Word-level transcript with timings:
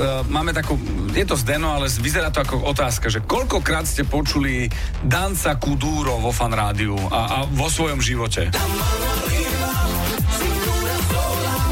uh, 0.00 0.24
máme 0.24 0.56
takú, 0.56 0.80
je 1.12 1.24
to 1.28 1.36
zdeno, 1.36 1.76
ale 1.76 1.92
vyzerá 1.92 2.32
to 2.32 2.40
ako 2.40 2.64
otázka, 2.64 3.12
že 3.12 3.20
koľkokrát 3.20 3.84
ste 3.84 4.08
počuli 4.08 4.72
Danca 5.04 5.60
Kudúro 5.60 6.16
vo 6.16 6.32
fan 6.32 6.56
rádiu 6.56 6.96
a, 7.12 7.44
a 7.44 7.50
vo 7.50 7.68
svojom 7.68 8.00
živote? 8.00 8.48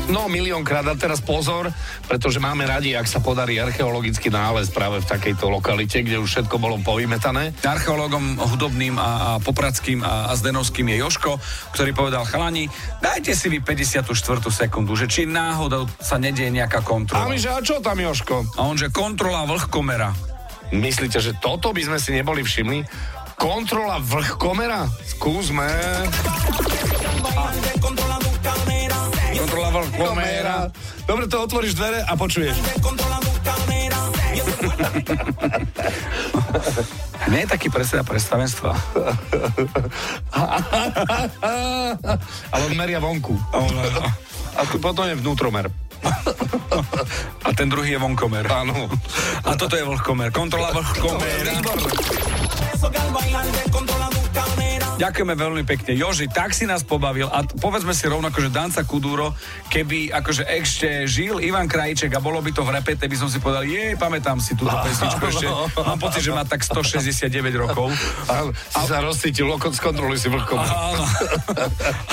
No, 0.08 0.24
miliónkrát. 0.24 0.88
A 0.88 0.96
teraz 0.96 1.20
pozor, 1.20 1.68
pretože 2.08 2.40
máme 2.40 2.64
radi, 2.64 2.96
ak 2.96 3.04
sa 3.04 3.20
podarí 3.20 3.60
archeologický 3.60 4.32
nález 4.32 4.72
práve 4.72 5.04
v 5.04 5.06
takejto 5.06 5.52
lokalite, 5.52 6.00
kde 6.00 6.16
už 6.16 6.28
všetko 6.32 6.56
bolo 6.56 6.80
povymetané. 6.80 7.52
Archeológom 7.60 8.40
hudobným 8.40 8.96
a, 8.96 9.36
a 9.36 9.44
popradským 9.44 10.00
a, 10.00 10.32
a 10.32 10.32
zdenovským 10.32 10.88
je 10.96 10.96
Joško, 11.04 11.36
ktorý 11.76 11.92
povedal, 11.92 12.24
chalani, 12.24 12.72
dajte 13.04 13.36
si 13.36 13.52
vy 13.52 13.60
54. 13.60 14.08
sekundu, 14.48 14.96
že 14.96 15.04
či 15.12 15.28
náhodou 15.28 15.84
sa 16.00 16.16
nedieje 16.16 16.56
nejaká 16.56 16.80
kontrola. 16.80 17.28
A 17.28 17.30
my, 17.30 17.36
že 17.36 17.52
a 17.52 17.60
čo 17.60 17.84
tam, 17.84 18.00
Joško? 18.00 18.56
A 18.56 18.64
on, 18.64 18.80
že 18.80 18.88
kontrola 18.88 19.44
vlhkomera. 19.44 20.16
Myslíte, 20.72 21.20
že 21.20 21.36
toto 21.36 21.76
by 21.76 21.84
sme 21.84 21.98
si 22.00 22.16
neboli 22.16 22.40
všimli? 22.40 22.80
Kontrola 23.36 24.00
vlhkomera? 24.00 24.88
Skúsme. 25.04 25.68
Vlhkomera. 29.98 30.70
Dobre, 31.04 31.26
to 31.26 31.36
otvoríš 31.42 31.74
dvere 31.74 32.06
a 32.06 32.12
počuješ. 32.14 32.54
Nie 37.28 37.44
je 37.44 37.48
taký 37.50 37.68
predseda 37.68 38.06
predstavenstva. 38.06 38.72
Ale 42.54 42.62
on 42.62 42.74
meria 42.78 43.02
vonku. 43.02 43.34
A 44.54 44.62
potom 44.78 45.04
je 45.04 45.18
vnútromer. 45.18 45.66
A 47.42 47.50
ten 47.58 47.66
druhý 47.66 47.98
je 47.98 48.00
vonkomer. 48.00 48.46
Áno. 48.46 48.86
A 49.44 49.58
toto 49.58 49.74
je 49.74 49.82
vlhkomer. 49.82 50.30
Kontrola 50.30 50.70
vlhkomera. 50.70 51.58
Ďakujeme 54.98 55.34
veľmi 55.38 55.62
pekne. 55.62 55.94
Joži, 55.94 56.26
tak 56.26 56.50
si 56.50 56.66
nás 56.66 56.82
pobavil 56.82 57.30
a 57.30 57.46
povedzme 57.46 57.94
si 57.94 58.10
rovnako, 58.10 58.42
že 58.42 58.50
Danca 58.50 58.82
Kuduro, 58.82 59.30
keby 59.70 60.10
akože 60.10 60.42
ešte 60.42 61.06
žil 61.06 61.38
Ivan 61.38 61.70
Krajček 61.70 62.10
a 62.12 62.20
bolo 62.20 62.42
by 62.42 62.50
to 62.50 62.66
v 62.66 62.74
repete, 62.74 63.06
by 63.06 63.14
som 63.14 63.30
si 63.30 63.38
povedal, 63.38 63.62
jej, 63.62 63.94
pamätám 63.94 64.42
si 64.42 64.58
túto 64.58 64.74
pesničku 64.74 65.22
ešte. 65.30 65.46
Mám 65.78 66.02
pocit, 66.02 66.26
že 66.26 66.34
má 66.34 66.42
tak 66.42 66.66
169 66.66 67.30
rokov. 67.54 67.94
A, 68.26 68.50
si 68.50 68.84
sa 68.90 68.98
rozcítil, 68.98 69.46
lokot 69.46 69.70
skontroluj 69.78 70.18
si 70.18 70.28
vlhkom. 70.34 70.58
A, 70.58 70.98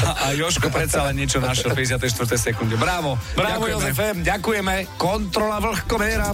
a 0.05 0.37
Joško 0.37 0.69
predsa 0.69 1.09
len 1.09 1.25
niečo 1.25 1.41
našiel 1.41 1.73
v 1.73 1.81
54. 1.89 2.05
sekunde. 2.37 2.77
Bravo. 2.77 3.17
Bravo, 3.33 3.65
Ďakujeme. 3.65 3.73
Jozef 3.81 3.97
M, 3.97 4.17
ďakujeme. 4.21 4.75
Kontrola 5.01 5.57
vlhkomera. 5.57 6.29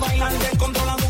A 0.00 1.09